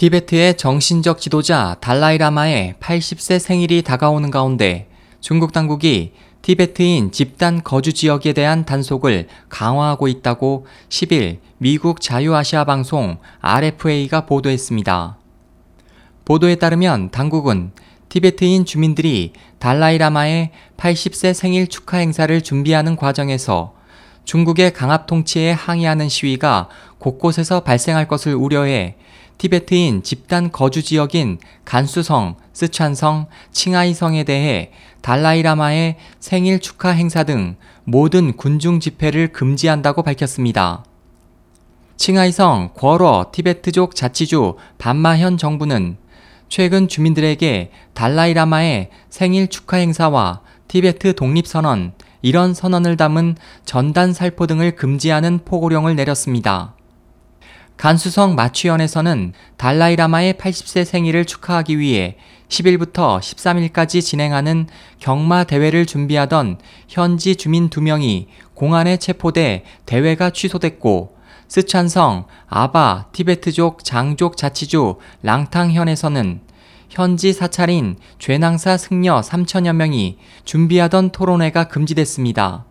티베트의 0.00 0.56
정신적 0.56 1.20
지도자 1.20 1.76
달라이라마의 1.82 2.76
80세 2.80 3.38
생일이 3.38 3.82
다가오는 3.82 4.30
가운데 4.30 4.88
중국 5.20 5.52
당국이 5.52 6.14
티베트인 6.40 7.12
집단 7.12 7.62
거주 7.62 7.92
지역에 7.92 8.32
대한 8.32 8.64
단속을 8.64 9.28
강화하고 9.50 10.08
있다고 10.08 10.64
10일 10.88 11.40
미국 11.58 12.00
자유아시아 12.00 12.64
방송 12.64 13.18
RFA가 13.42 14.24
보도했습니다. 14.24 15.18
보도에 16.24 16.54
따르면 16.54 17.10
당국은 17.10 17.72
티베트인 18.08 18.64
주민들이 18.64 19.34
달라이라마의 19.58 20.52
80세 20.78 21.34
생일 21.34 21.66
축하 21.66 21.98
행사를 21.98 22.40
준비하는 22.40 22.96
과정에서 22.96 23.74
중국의 24.24 24.72
강압 24.72 25.06
통치에 25.06 25.52
항의하는 25.52 26.08
시위가 26.08 26.70
곳곳에서 26.98 27.60
발생할 27.60 28.08
것을 28.08 28.34
우려해 28.34 28.96
티베트인 29.40 30.02
집단 30.02 30.52
거주 30.52 30.82
지역인 30.82 31.38
간수성, 31.64 32.36
스촨성, 32.52 33.24
칭하이성에 33.52 34.24
대해 34.24 34.70
달라이라마의 35.00 35.96
생일 36.18 36.60
축하 36.60 36.90
행사 36.90 37.24
등 37.24 37.56
모든 37.84 38.36
군중 38.36 38.80
집회를 38.80 39.32
금지한다고 39.32 40.02
밝혔습니다. 40.02 40.84
칭하이성 41.96 42.72
궈러 42.74 43.30
티베트족 43.32 43.94
자치주 43.94 44.56
반마현 44.76 45.38
정부는 45.38 45.96
최근 46.50 46.86
주민들에게 46.86 47.70
달라이라마의 47.94 48.90
생일 49.08 49.48
축하 49.48 49.78
행사와 49.78 50.42
티베트 50.68 51.14
독립선언, 51.14 51.94
이런 52.20 52.52
선언을 52.52 52.98
담은 52.98 53.36
전단 53.64 54.12
살포 54.12 54.46
등을 54.46 54.76
금지하는 54.76 55.40
포고령을 55.46 55.96
내렸습니다. 55.96 56.74
간수성 57.80 58.34
마취현에서는 58.34 59.32
달라이라마의 59.56 60.34
80세 60.34 60.84
생일을 60.84 61.24
축하하기 61.24 61.78
위해 61.78 62.18
10일부터 62.50 63.18
13일까지 63.18 64.02
진행하는 64.02 64.66
경마 64.98 65.44
대회를 65.44 65.86
준비하던 65.86 66.58
현지 66.88 67.36
주민 67.36 67.70
2명이 67.70 68.26
공안에 68.52 68.98
체포돼 68.98 69.64
대회가 69.86 70.28
취소됐고 70.28 71.16
스촨성 71.48 72.26
아바 72.48 73.06
티베트족 73.12 73.82
장족 73.82 74.36
자치주 74.36 74.98
랑탕현에서는 75.22 76.40
현지 76.90 77.32
사찰인 77.32 77.96
죄낭사 78.18 78.76
승려 78.76 79.22
3천여 79.22 79.72
명이 79.72 80.18
준비하던 80.44 81.12
토론회가 81.12 81.68
금지됐습니다. 81.68 82.66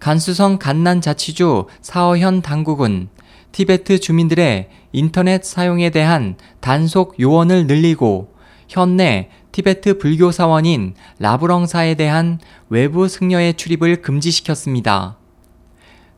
간수성 0.00 0.58
간난 0.58 1.00
자치주 1.00 1.66
사어현 1.80 2.42
당국은 2.42 3.08
티베트 3.56 4.00
주민들의 4.00 4.68
인터넷 4.92 5.42
사용에 5.42 5.88
대한 5.88 6.36
단속 6.60 7.18
요원을 7.18 7.66
늘리고 7.66 8.34
현내 8.68 9.30
티베트 9.50 9.96
불교 9.96 10.30
사원인 10.30 10.92
라브렁사에 11.20 11.94
대한 11.94 12.38
외부 12.68 13.08
승려의 13.08 13.54
출입을 13.54 14.02
금지시켰습니다. 14.02 15.16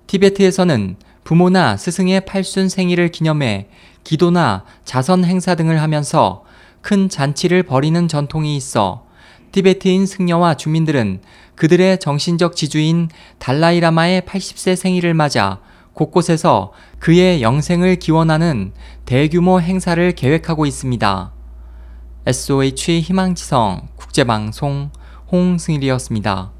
티베트에서는 0.09 0.97
부모나 1.23 1.77
스승의 1.77 2.23
팔순 2.23 2.69
생일을 2.69 3.11
기념해 3.11 3.69
기도나 4.03 4.65
자선 4.85 5.25
행사 5.25 5.55
등을 5.55 5.81
하면서 5.81 6.43
큰 6.81 7.09
잔치를 7.09 7.63
벌이는 7.63 8.09
전통이 8.09 8.57
있어 8.57 9.07
티베트인 9.53 10.07
승려와 10.07 10.57
주민들은 10.57 11.21
그들의 11.55 12.01
정신적 12.01 12.57
지주인 12.57 13.09
달라이라마의 13.39 14.23
80세 14.23 14.75
생일을 14.75 15.15
맞아 15.15 15.61
곳곳에서 15.99 16.73
그의 17.01 17.43
영생을 17.43 17.97
기원하는 17.97 18.73
대규모 19.05 19.61
행사를 19.61 20.13
계획하고 20.13 20.65
있습니다. 20.65 21.33
SOH 22.25 23.01
희망지성 23.01 23.89
국제방송 23.97 24.91
홍승일이었습니다. 25.33 26.53